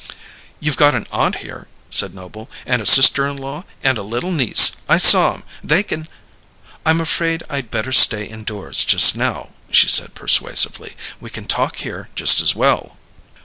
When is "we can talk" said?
11.19-11.75